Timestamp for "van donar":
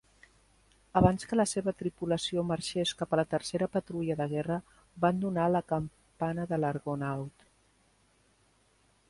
5.05-5.47